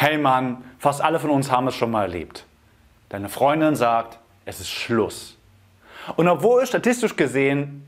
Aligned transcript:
Hey 0.00 0.16
Mann, 0.16 0.62
fast 0.78 1.00
alle 1.00 1.18
von 1.18 1.30
uns 1.30 1.50
haben 1.50 1.66
es 1.66 1.74
schon 1.74 1.90
mal 1.90 2.02
erlebt. 2.02 2.44
Deine 3.08 3.28
Freundin 3.28 3.74
sagt, 3.74 4.20
es 4.44 4.60
ist 4.60 4.70
Schluss. 4.70 5.36
Und 6.14 6.28
obwohl 6.28 6.64
statistisch 6.68 7.16
gesehen 7.16 7.84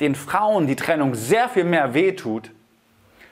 den 0.00 0.16
Frauen 0.16 0.66
die 0.66 0.74
Trennung 0.74 1.14
sehr 1.14 1.48
viel 1.48 1.62
mehr 1.62 1.94
wehtut, 1.94 2.50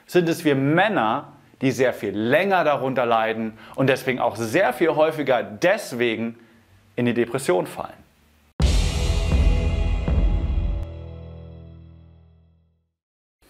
sind 0.07 0.29
es 0.29 0.45
wir 0.45 0.55
Männer, 0.55 1.33
die 1.59 1.71
sehr 1.71 1.91
viel 1.91 2.17
länger 2.17 2.63
darunter 2.63 3.05
leiden 3.05 3.57
und 3.75 3.87
deswegen 3.87 4.21
auch 4.21 4.37
sehr 4.37 4.71
viel 4.71 4.91
häufiger 4.95 5.43
deswegen 5.43 6.39
in 6.95 7.07
die 7.07 7.13
Depression 7.13 7.67
fallen. 7.67 8.01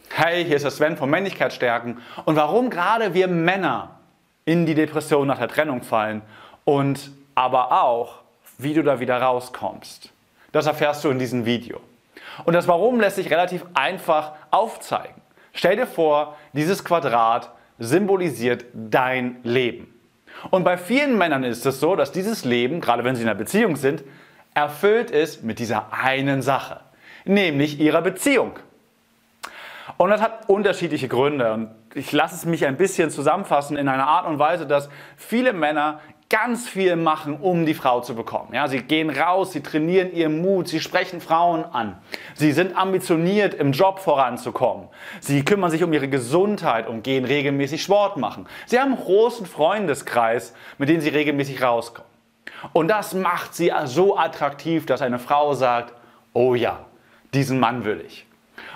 Hey, 0.10 0.44
hier 0.44 0.56
ist 0.56 0.64
der 0.64 0.72
Sven 0.72 0.98
von 0.98 1.12
Männlichkeitsstärken 1.12 2.00
und 2.26 2.36
warum 2.36 2.72
gerade 2.72 3.14
wir 3.14 3.28
Männer 3.28 3.92
in 4.46 4.66
die 4.66 4.76
Depression 4.76 5.28
nach 5.28 5.40
der 5.40 5.48
Trennung 5.48 5.82
fallen 5.82 6.22
und 6.64 7.12
aber 7.34 7.84
auch, 7.84 8.20
wie 8.58 8.74
du 8.74 8.84
da 8.84 9.00
wieder 9.00 9.22
rauskommst. 9.22 10.12
Das 10.52 10.68
erfährst 10.68 11.04
du 11.04 11.10
in 11.10 11.20
diesem 11.20 11.46
Video. 11.46 11.82
Und 12.46 12.54
das 12.54 12.68
Warum 12.68 13.00
lässt 13.00 13.18
sich 13.18 13.30
relativ 13.30 13.66
einfach 13.74 14.34
aufzeigen. 14.52 15.22
Stell 15.54 15.76
dir 15.76 15.88
vor, 15.88 16.36
dieses 16.54 16.84
Quadrat 16.84 17.52
symbolisiert 17.80 18.66
dein 18.74 19.38
Leben. 19.44 19.94
Und 20.52 20.64
bei 20.64 20.78
vielen 20.78 21.18
Männern 21.18 21.44
ist 21.44 21.66
es 21.66 21.80
so, 21.80 21.96
dass 21.96 22.12
dieses 22.12 22.46
Leben, 22.46 22.82
gerade 22.82 23.04
wenn 23.04 23.16
sie 23.16 23.24
in 23.24 23.30
einer 23.30 23.38
Beziehung 23.38 23.76
sind, 23.76 24.04
erfüllt 24.54 25.12
ist 25.12 25.44
mit 25.44 25.60
dieser 25.60 25.92
einen 25.92 26.42
Sache, 26.42 26.82
nämlich 27.26 27.80
ihrer 27.80 28.02
Beziehung. 28.02 28.54
Und 29.98 30.10
das 30.10 30.22
hat 30.22 30.50
unterschiedliche 30.50 31.08
Gründe. 31.08 31.54
Und 31.54 31.70
ich 31.96 32.12
lasse 32.12 32.36
es 32.36 32.46
mich 32.46 32.66
ein 32.66 32.76
bisschen 32.78 33.10
zusammenfassen 33.10 33.78
in 33.78 33.88
einer 33.88 34.08
Art 34.08 34.28
und 34.28 34.38
Weise, 34.38 34.68
dass 34.68 34.90
viele 35.16 35.54
Männer 35.54 36.02
ganz 36.30 36.68
viel 36.68 36.96
machen, 36.96 37.38
um 37.40 37.66
die 37.66 37.74
Frau 37.74 38.02
zu 38.02 38.16
bekommen. 38.16 38.50
Ja, 38.54 38.68
sie 38.68 38.82
gehen 38.82 39.10
raus, 39.10 39.54
sie 39.54 39.62
trainieren 39.62 40.12
ihren 40.12 40.42
Mut, 40.42 40.68
sie 40.68 40.82
sprechen 40.82 41.22
Frauen 41.22 41.64
an. 41.64 41.98
Sie 42.34 42.52
sind 42.52 42.76
ambitioniert, 42.76 43.54
im 43.54 43.72
Job 43.72 44.00
voranzukommen. 44.00 44.88
Sie 45.22 45.46
kümmern 45.46 45.72
sich 45.72 45.84
um 45.84 45.94
ihre 45.94 46.10
Gesundheit 46.10 46.88
und 46.88 47.04
gehen 47.04 47.24
regelmäßig 47.24 47.82
Sport 47.82 48.18
machen. 48.18 48.48
Sie 48.66 48.80
haben 48.80 48.94
einen 48.94 49.02
großen 49.02 49.46
Freundeskreis, 49.46 50.54
mit 50.78 50.90
dem 50.90 51.00
sie 51.00 51.10
regelmäßig 51.10 51.62
rauskommen. 51.62 52.10
Und 52.74 52.90
das 52.90 53.14
macht 53.14 53.56
sie 53.56 53.72
so 53.86 54.18
attraktiv, 54.18 54.86
dass 54.86 55.02
eine 55.02 55.20
Frau 55.20 55.54
sagt, 55.54 55.94
oh 56.34 56.56
ja, 56.56 56.80
diesen 57.34 57.60
Mann 57.60 57.86
will 57.86 58.04
ich. 58.06 58.25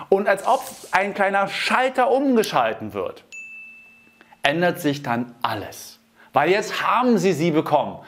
Und 0.08 0.28
als 0.28 0.46
ob 0.46 0.62
ein 0.92 1.14
kleiner 1.14 1.48
Schalter 1.48 2.10
umgeschalten 2.10 2.94
wird, 2.94 3.24
ändert 4.42 4.80
sich 4.80 5.02
dann 5.02 5.34
alles. 5.42 6.00
Weil 6.32 6.50
jetzt 6.50 6.82
haben 6.82 7.18
sie 7.18 7.32
sie 7.32 7.50
bekommen. 7.50 7.98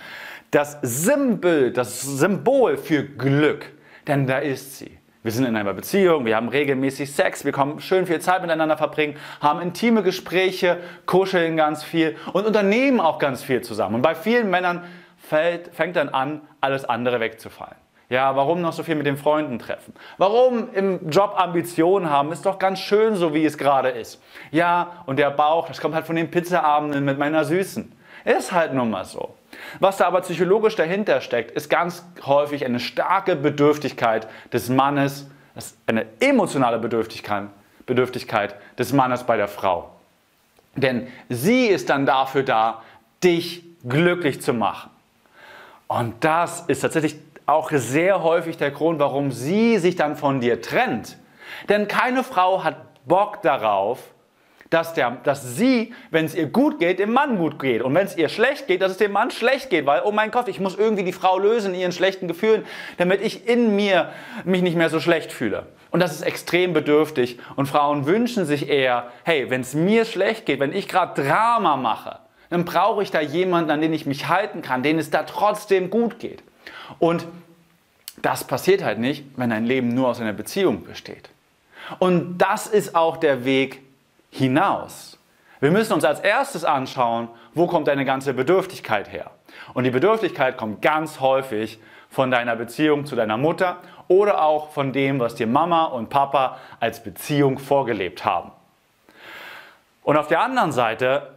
Das 0.51 0.79
Symbol, 0.83 1.73
das 1.73 2.03
Symbol 2.03 2.77
für 2.77 3.05
Glück. 3.05 3.73
Denn 4.07 4.27
da 4.27 4.39
ist 4.39 4.79
sie. 4.79 4.99
Wir 5.23 5.31
sind 5.31 5.45
in 5.45 5.55
einer 5.55 5.73
Beziehung, 5.73 6.25
wir 6.25 6.35
haben 6.35 6.49
regelmäßig 6.49 7.13
Sex, 7.13 7.45
wir 7.45 7.53
können 7.53 7.81
schön 7.81 8.07
viel 8.07 8.21
Zeit 8.21 8.43
miteinander 8.43 8.77
verbringen, 8.77 9.17
haben 9.41 9.61
intime 9.61 10.03
Gespräche, 10.03 10.79
kuscheln 11.07 11.57
ganz 11.57 11.85
viel 11.85 12.17
und 12.33 12.45
unternehmen 12.45 12.99
auch 12.99 13.21
ganz 13.21 13.45
viel 13.45 13.61
zusammen. 13.61 13.95
Und 13.97 14.03
bei 14.03 14.17
vielen 14.17 14.51
Männern 14.51 14.83
fällt, 15.17 15.73
fängt 15.73 15.95
dann 15.95 16.09
an, 16.09 16.41
alles 16.61 16.85
andere 16.85 17.21
wegzufallen. 17.21 17.82
Ja, 18.13 18.37
warum 18.37 18.61
noch 18.61 18.75
so 18.75 18.83
viel 18.83 18.95
mit 18.95 19.07
den 19.07 19.17
Freunden 19.17 19.59
treffen? 19.59 19.95
Warum 20.19 20.71
im 20.75 21.09
Job 21.09 21.33
Ambitionen 21.35 22.11
haben? 22.11 22.31
Ist 22.31 22.45
doch 22.45 22.59
ganz 22.59 22.79
schön 22.79 23.17
so, 23.17 23.33
wie 23.33 23.47
es 23.47 23.57
gerade 23.57 23.89
ist. 23.89 24.21
Ja, 24.51 25.03
und 25.07 25.19
der 25.19 25.31
Bauch, 25.31 25.67
das 25.67 25.81
kommt 25.81 25.95
halt 25.95 26.05
von 26.05 26.17
den 26.17 26.31
Pizzaabenden 26.31 27.07
mit 27.07 27.17
meiner 27.17 27.47
Süßen. 27.47 27.91
Ist 28.27 28.53
halt 28.53 28.75
nun 28.75 28.91
mal 28.91 29.07
so. 29.07 29.35
Was 29.81 29.97
da 29.97 30.09
aber 30.09 30.21
psychologisch 30.21 30.77
dahinter 30.77 31.23
steckt, 31.23 31.53
ist 31.53 31.71
ganz 31.71 32.05
häufig 32.27 32.67
eine 32.67 32.81
starke 32.81 33.35
Bedürftigkeit 33.35 34.29
des 34.53 34.69
Mannes, 34.69 35.31
eine 35.87 36.05
emotionale 36.21 36.79
Bedürftigkeit, 36.79 37.45
Bedürftigkeit 37.87 38.57
des 38.79 38.93
Mannes 38.93 39.25
bei 39.25 39.39
der 39.39 39.49
Frau. 39.49 39.89
Denn 40.77 41.07
sie 41.31 41.65
ist 41.65 41.89
dann 41.89 42.05
dafür 42.05 42.43
da, 42.43 42.83
dich 43.25 43.65
glücklich 43.89 44.43
zu 44.43 44.53
machen. 44.53 44.91
Und 45.89 46.23
das 46.23 46.61
ist 46.67 46.81
tatsächlich 46.81 47.17
auch 47.47 47.71
sehr 47.73 48.23
häufig 48.23 48.57
der 48.57 48.71
Grund, 48.71 48.99
warum 48.99 49.31
sie 49.31 49.79
sich 49.79 49.97
dann 49.97 50.17
von 50.17 50.41
dir 50.41 50.61
trennt. 50.63 51.19
Denn 51.69 51.89
keine 51.89 52.25
Frau 52.25 52.65
hat 52.65 52.77
Bock 53.05 53.43
darauf, 53.43 53.99
dass, 54.73 54.95
der, 54.95 55.19
dass 55.23 55.57
sie, 55.57 55.93
wenn 56.11 56.25
es 56.25 56.35
ihr 56.35 56.47
gut 56.47 56.79
geht, 56.79 56.99
dem 56.99 57.13
Mann 57.13 57.37
gut 57.37 57.59
geht. 57.59 57.83
Und 57.83 57.95
wenn 57.95 58.07
es 58.07 58.17
ihr 58.17 58.31
schlecht 58.31 58.67
geht, 58.67 58.81
dass 58.81 58.93
es 58.93 58.97
dem 58.97 59.13
Mann 59.13 59.31
schlecht 59.31 59.69
geht. 59.69 59.85
Weil, 59.85 60.03
oh 60.05 60.13
mein 60.13 60.31
Gott, 60.31 60.49
ich 60.49 60.61
muss 60.61 60.77
irgendwie 60.77 61.05
die 61.05 61.13
Frau 61.13 61.39
lösen 61.39 61.75
in 61.75 61.81
ihren 61.81 61.93
schlechten 61.93 62.27
Gefühlen, 62.27 62.65
damit 62.97 63.21
ich 63.21 63.47
in 63.47 63.77
mir 63.77 64.11
mich 64.45 64.63
nicht 64.63 64.77
mehr 64.77 64.89
so 64.89 64.99
schlecht 64.99 65.31
fühle. 65.31 65.67
Und 65.91 66.01
das 66.01 66.13
ist 66.13 66.23
extrem 66.23 66.73
bedürftig. 66.73 67.39
Und 67.55 67.67
Frauen 67.67 68.07
wünschen 68.07 68.47
sich 68.47 68.71
eher, 68.71 69.09
hey, 69.25 69.51
wenn 69.51 69.61
es 69.61 69.75
mir 69.75 70.07
schlecht 70.07 70.47
geht, 70.47 70.59
wenn 70.59 70.73
ich 70.73 70.89
gerade 70.89 71.23
Drama 71.23 71.77
mache, 71.77 72.21
dann 72.49 72.65
brauche 72.65 73.03
ich 73.03 73.11
da 73.11 73.21
jemanden, 73.21 73.71
an 73.71 73.83
den 73.83 73.93
ich 73.93 74.07
mich 74.07 74.29
halten 74.29 74.63
kann, 74.63 74.83
den 74.83 74.99
es 74.99 75.11
da 75.11 75.25
trotzdem 75.25 75.91
gut 75.91 76.19
geht. 76.19 76.43
Und 76.99 77.27
das 78.21 78.45
passiert 78.45 78.85
halt 78.85 78.99
nicht, 78.99 79.25
wenn 79.37 79.51
dein 79.51 79.67
Leben 79.67 79.89
nur 79.89 80.09
aus 80.09 80.21
einer 80.21 80.33
Beziehung 80.33 80.85
besteht. 80.85 81.31
Und 81.99 82.39
das 82.39 82.67
ist 82.67 82.95
auch 82.95 83.17
der 83.17 83.45
Weg 83.45 83.83
hinaus. 84.31 85.19
Wir 85.61 85.71
müssen 85.71 85.93
uns 85.93 86.05
als 86.05 86.21
erstes 86.21 86.65
anschauen, 86.65 87.29
wo 87.55 87.67
kommt 87.67 87.89
deine 87.89 88.05
ganze 88.05 88.35
Bedürftigkeit 88.35 89.13
her. 89.13 89.31
Und 89.75 89.85
die 89.85 89.91
Bedürftigkeit 89.91 90.57
kommt 90.57 90.83
ganz 90.83 91.21
häufig 91.21 91.79
von 92.11 92.31
deiner 92.31 92.57
Beziehung 92.57 93.07
zu 93.07 93.17
deiner 93.17 93.37
Mutter 93.37 93.79
oder 94.09 94.43
auch 94.43 94.71
von 94.71 94.93
dem, 94.93 95.21
was 95.21 95.35
dir 95.35 95.47
Mama 95.47 95.85
und 95.85 96.11
Papa 96.11 96.59
als 96.81 97.03
Beziehung 97.03 97.59
vorgelebt 97.59 98.25
haben. 98.25 98.53
Und 100.03 100.17
auf 100.17 100.27
der 100.27 100.41
anderen 100.41 100.73
Seite 100.73 101.29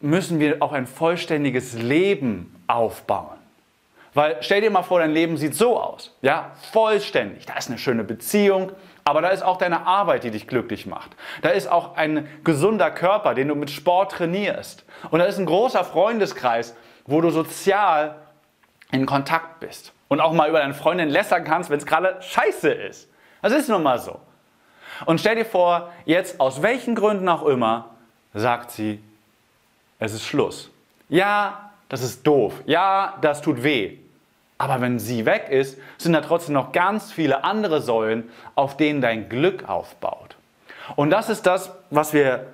müssen 0.00 0.38
wir 0.40 0.62
auch 0.62 0.72
ein 0.72 0.86
vollständiges 0.86 1.74
Leben 1.74 2.62
aufbauen. 2.66 3.41
Weil 4.14 4.36
stell 4.40 4.60
dir 4.60 4.70
mal 4.70 4.82
vor, 4.82 5.00
dein 5.00 5.12
Leben 5.12 5.36
sieht 5.36 5.54
so 5.54 5.80
aus. 5.80 6.14
Ja, 6.20 6.52
vollständig. 6.72 7.46
Da 7.46 7.54
ist 7.56 7.68
eine 7.68 7.78
schöne 7.78 8.04
Beziehung, 8.04 8.72
aber 9.04 9.22
da 9.22 9.28
ist 9.28 9.42
auch 9.42 9.56
deine 9.56 9.86
Arbeit, 9.86 10.24
die 10.24 10.30
dich 10.30 10.46
glücklich 10.46 10.86
macht. 10.86 11.12
Da 11.40 11.48
ist 11.48 11.66
auch 11.66 11.96
ein 11.96 12.28
gesunder 12.44 12.90
Körper, 12.90 13.34
den 13.34 13.48
du 13.48 13.54
mit 13.54 13.70
Sport 13.70 14.12
trainierst. 14.12 14.84
Und 15.10 15.20
da 15.20 15.24
ist 15.24 15.38
ein 15.38 15.46
großer 15.46 15.84
Freundeskreis, 15.84 16.76
wo 17.06 17.20
du 17.20 17.30
sozial 17.30 18.16
in 18.90 19.06
Kontakt 19.06 19.60
bist. 19.60 19.92
Und 20.08 20.20
auch 20.20 20.32
mal 20.32 20.48
über 20.48 20.58
deine 20.58 20.74
Freundin 20.74 21.08
lästern 21.08 21.44
kannst, 21.44 21.70
wenn 21.70 21.78
es 21.78 21.86
gerade 21.86 22.20
scheiße 22.20 22.70
ist. 22.70 23.08
Das 23.40 23.52
ist 23.52 23.70
nun 23.70 23.82
mal 23.82 23.98
so. 23.98 24.20
Und 25.06 25.20
stell 25.20 25.36
dir 25.36 25.46
vor, 25.46 25.90
jetzt 26.04 26.38
aus 26.38 26.60
welchen 26.60 26.94
Gründen 26.94 27.28
auch 27.30 27.44
immer, 27.46 27.90
sagt 28.34 28.70
sie, 28.70 29.02
es 29.98 30.12
ist 30.12 30.24
Schluss. 30.24 30.70
Ja, 31.08 31.70
das 31.88 32.02
ist 32.02 32.26
doof. 32.26 32.54
Ja, 32.66 33.16
das 33.22 33.40
tut 33.40 33.62
weh. 33.62 33.98
Aber 34.62 34.80
wenn 34.80 35.00
sie 35.00 35.26
weg 35.26 35.48
ist, 35.50 35.76
sind 35.98 36.12
da 36.12 36.20
trotzdem 36.20 36.54
noch 36.54 36.70
ganz 36.70 37.10
viele 37.10 37.42
andere 37.42 37.82
Säulen, 37.82 38.30
auf 38.54 38.76
denen 38.76 39.00
dein 39.00 39.28
Glück 39.28 39.68
aufbaut. 39.68 40.36
Und 40.94 41.10
das 41.10 41.28
ist 41.28 41.48
das, 41.48 41.72
was 41.90 42.12
wir 42.12 42.46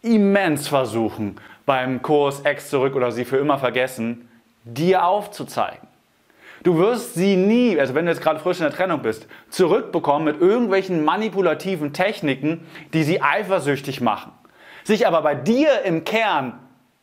immens 0.00 0.68
versuchen 0.68 1.36
beim 1.66 2.00
Kurs 2.00 2.40
Ex 2.40 2.70
zurück 2.70 2.96
oder 2.96 3.12
sie 3.12 3.26
für 3.26 3.36
immer 3.36 3.58
vergessen, 3.58 4.26
dir 4.64 5.04
aufzuzeigen. 5.04 5.86
Du 6.62 6.78
wirst 6.78 7.12
sie 7.12 7.36
nie, 7.36 7.78
also 7.78 7.94
wenn 7.94 8.06
du 8.06 8.12
jetzt 8.12 8.22
gerade 8.22 8.40
frisch 8.40 8.60
in 8.60 8.64
der 8.64 8.72
Trennung 8.72 9.02
bist, 9.02 9.26
zurückbekommen 9.50 10.24
mit 10.24 10.40
irgendwelchen 10.40 11.04
manipulativen 11.04 11.92
Techniken, 11.92 12.66
die 12.94 13.02
sie 13.02 13.20
eifersüchtig 13.20 14.00
machen. 14.00 14.32
Sich 14.82 15.06
aber 15.06 15.20
bei 15.20 15.34
dir 15.34 15.82
im 15.82 16.04
Kern 16.04 16.58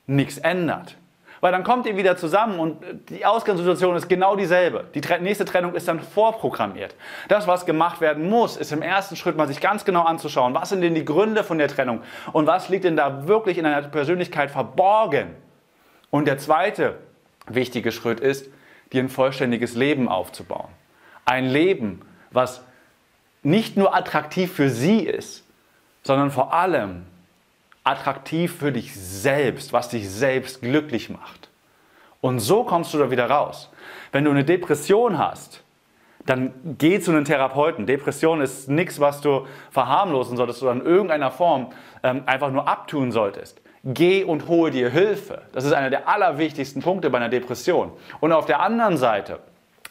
nichts 0.08 0.40
ändert. 0.40 0.98
Weil 1.44 1.51
dann 1.51 1.66
kommt 1.66 1.86
ihr 1.88 1.98
wieder 1.98 2.16
zusammen 2.16 2.57
und 2.57 3.10
die 3.10 3.25
Ausgangssituation 3.25 3.98
ist 3.98 4.07
genau 4.07 4.38
dieselbe. 4.38 4.86
Die 4.95 5.01
nächste 5.19 5.44
Trennung 5.44 5.75
ist 5.75 5.90
dann 5.90 6.00
vorprogrammiert. 6.00 6.95
Das, 7.28 7.48
was 7.48 7.66
gemacht 7.66 8.00
werden 8.00 8.30
muss, 8.30 8.56
ist 8.56 8.72
im 8.72 8.81
ersten 8.81 9.18
Schritt 9.18 9.36
mal 9.36 9.45
sich 9.45 9.60
ganz 9.60 9.84
genau 9.84 10.04
anzuschauen, 10.04 10.54
was 10.54 10.69
sind 10.69 10.80
denn 10.80 10.95
die 10.95 11.04
Gründe 11.04 11.44
von 11.44 11.57
der 11.57 11.68
Trennung 11.68 12.00
und 12.31 12.48
was 12.48 12.69
liegt 12.69 12.86
denn 12.86 12.95
da 12.95 13.28
wirklich 13.28 13.57
in 13.57 13.66
einer 13.66 13.81
Persönlichkeit 13.90 14.51
verborgen. 14.51 15.36
Und 16.12 16.30
der 16.30 16.38
zweite 16.38 17.00
wichtige 17.48 17.92
Schritt 17.92 18.22
ist, 18.22 18.50
dir 18.94 19.04
ein 19.04 19.10
vollständiges 19.10 19.75
Leben 19.75 20.07
aufzubauen. 20.07 20.69
Ein 21.25 21.48
Leben, 21.50 22.04
was 22.31 22.63
nicht 23.42 23.75
nur 23.75 23.94
attraktiv 23.94 24.54
für 24.54 24.69
sie 24.69 25.01
ist, 25.01 25.45
sondern 26.04 26.31
vor 26.31 26.54
allem 26.54 27.06
attraktiv 27.83 28.56
für 28.57 28.71
dich 28.71 28.95
selbst, 28.95 29.74
was 29.74 29.89
dich 29.89 30.09
selbst 30.09 30.62
glücklich 30.62 31.09
macht. 31.09 31.50
Und 32.21 32.39
so 32.39 32.63
kommst 32.63 32.94
du 32.94 32.97
da 32.97 33.12
wieder 33.12 33.30
raus. 33.30 33.69
Wenn 34.12 34.24
du 34.24 34.31
eine 34.31 34.45
Depression 34.45 35.18
hast, 35.18 35.63
dann 36.25 36.53
geh 36.77 37.00
zu 37.01 37.12
einem 37.12 37.25
Therapeuten. 37.25 37.85
Depression 37.85 38.39
ist 38.39 38.69
nichts, 38.69 39.00
was 39.00 39.19
du 39.19 39.45
verharmlosen 39.71 40.38
solltest 40.38 40.63
oder 40.63 40.71
in 40.71 40.85
irgendeiner 40.85 41.31
Form 41.31 41.74
ähm, 42.01 42.24
einfach 42.25 42.51
nur 42.51 42.68
abtun 42.68 43.12
solltest. 43.12 43.59
geh 43.83 44.24
und 44.24 44.47
hole 44.47 44.71
dir 44.71 44.89
Hilfe. 44.89 45.41
Das 45.51 45.65
ist 45.65 45.74
einer 45.74 45.89
der 45.89 46.07
allerwichtigsten 46.07 46.81
Punkte 46.81 47.09
bei 47.09 47.18
einer 47.18 47.27
Depression. 47.27 47.91
Und 48.21 48.31
auf 48.31 48.45
der 48.45 48.62
anderen 48.62 48.95
Seite, 48.95 49.39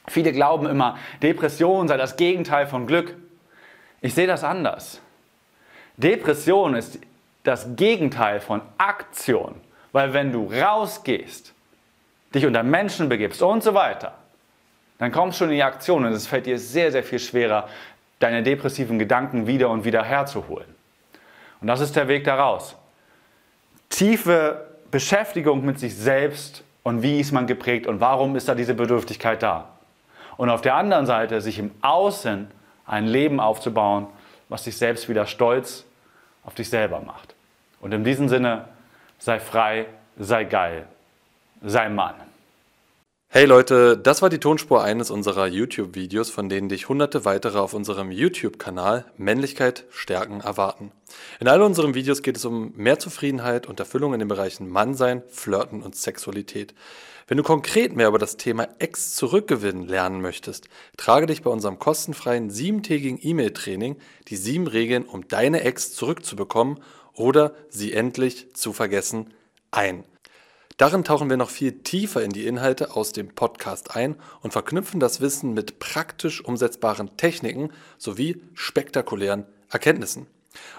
viele 0.09 0.33
glauben 0.33 0.67
immer, 0.67 0.97
Depression 1.23 1.89
sei 1.89 1.99
das 1.99 2.17
Gegenteil 2.17 2.67
von 2.67 2.87
Glück. 2.87 3.15
Ich 4.01 4.15
sehe 4.15 4.27
das 4.27 4.45
anders. 4.45 5.03
Depression 5.99 6.75
ist 6.75 6.99
das 7.45 7.77
Gegenteil 7.77 8.41
von 8.41 8.63
Aktion. 8.79 9.61
Weil 9.93 10.13
wenn 10.13 10.33
du 10.33 10.51
rausgehst, 10.53 11.53
dich 12.35 12.47
unter 12.47 12.63
Menschen 12.63 13.09
begibst 13.09 13.43
und 13.43 13.63
so 13.63 13.75
weiter, 13.75 14.15
dann 14.99 15.13
kommst 15.13 15.37
du 15.37 15.45
schon 15.45 15.51
in 15.51 15.57
die 15.57 15.63
Aktion 15.63 16.05
und 16.05 16.13
es 16.13 16.27
fällt 16.27 16.47
dir 16.47 16.59
sehr, 16.59 16.93
sehr 16.93 17.03
viel 17.03 17.19
schwerer, 17.19 17.69
deine 18.21 18.43
depressiven 18.43 18.99
Gedanken 18.99 19.47
wieder 19.47 19.69
und 19.69 19.85
wieder 19.85 20.05
herzuholen. 20.05 20.75
Und 21.61 21.67
das 21.67 21.81
ist 21.81 21.97
der 21.97 22.09
Weg 22.09 22.25
daraus. 22.25 22.77
Tiefe 23.89 24.67
Beschäftigung 24.91 25.65
mit 25.65 25.79
sich 25.79 25.97
selbst 25.97 26.63
und 26.83 27.03
wie 27.03 27.19
ist 27.19 27.33
man 27.33 27.47
geprägt 27.47 27.87
und 27.87 28.01
warum 28.01 28.37
ist 28.37 28.49
da 28.49 28.55
diese 28.55 28.75
Bedürftigkeit 28.75 29.43
da. 29.43 29.69
Und 30.37 30.51
auf 30.51 30.61
der 30.61 30.75
anderen 30.75 31.07
Seite 31.07 31.41
sich 31.41 31.59
im 31.59 31.71
Außen 31.81 32.49
ein 32.87 33.07
Leben 33.07 33.41
aufzubauen, 33.41 34.07
was 34.49 34.65
dich 34.65 34.77
selbst 34.77 35.09
wieder 35.09 35.27
stolz 35.27 35.85
auf 36.45 36.55
dich 36.55 36.69
selber 36.69 37.01
macht. 37.01 37.35
Und 37.81 37.93
in 37.93 38.05
diesem 38.05 38.29
Sinne, 38.29 38.67
sei 39.19 39.41
frei, 39.41 39.87
sei 40.17 40.45
geil, 40.45 40.87
sei 41.63 41.89
Mann. 41.89 42.15
Hey 43.35 43.47
Leute, 43.47 43.97
das 43.97 44.21
war 44.21 44.29
die 44.29 44.41
Tonspur 44.41 44.83
eines 44.85 45.11
unserer 45.11 45.47
YouTube-Videos, 45.47 46.29
von 46.29 46.51
denen 46.51 46.69
dich 46.69 46.91
hunderte 46.91 47.25
weitere 47.25 47.61
auf 47.61 47.73
unserem 47.73 48.11
YouTube-Kanal 48.11 49.07
Männlichkeit 49.17 49.87
stärken 49.89 50.43
erwarten. 50.43 50.93
In 51.41 51.49
all 51.49 51.63
unseren 51.63 51.95
Videos 51.95 52.21
geht 52.21 52.37
es 52.37 52.45
um 52.45 52.75
mehr 52.77 52.99
Zufriedenheit 52.99 53.67
und 53.67 53.81
Erfüllung 53.81 54.13
in 54.13 54.19
den 54.19 54.29
Bereichen 54.29 54.69
Mannsein, 54.69 55.23
Flirten 55.31 55.81
und 55.83 55.97
Sexualität. 55.97 56.75
Wenn 57.27 57.39
du 57.39 57.43
konkret 57.43 57.97
mehr 57.97 58.09
über 58.09 58.19
das 58.19 58.37
Thema 58.37 58.69
Ex 58.79 59.15
zurückgewinnen 59.15 59.89
lernen 59.89 60.21
möchtest, 60.21 60.69
trage 60.99 61.25
dich 61.25 61.41
bei 61.41 61.51
unserem 61.51 61.79
kostenfreien 61.79 62.51
siebentägigen 62.51 63.19
E-Mail-Training 63.19 63.97
die 64.29 64.37
sieben 64.37 64.67
Regeln, 64.67 65.07
um 65.07 65.27
deine 65.27 65.63
Ex 65.63 65.95
zurückzubekommen 65.95 66.81
oder 67.15 67.55
sie 67.71 67.95
endlich 67.95 68.55
zu 68.55 68.75
vergessen, 68.75 69.33
ein. 69.71 70.05
Darin 70.83 71.05
tauchen 71.05 71.31
wir 71.31 71.37
noch 71.37 71.51
viel 71.51 71.85
tiefer 71.85 72.25
in 72.25 72.33
die 72.33 72.45
Inhalte 72.45 72.97
aus 72.97 73.13
dem 73.13 73.29
Podcast 73.29 73.95
ein 73.95 74.17
und 74.41 74.51
verknüpfen 74.51 74.99
das 74.99 75.21
Wissen 75.21 75.55
mit 75.55 75.79
praktisch 75.79 76.45
umsetzbaren 76.45 77.17
Techniken 77.17 77.71
sowie 77.99 78.43
spektakulären 78.55 79.47
Erkenntnissen. 79.71 80.27